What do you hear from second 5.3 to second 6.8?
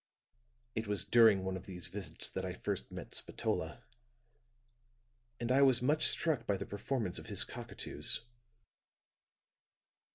and I was much struck by the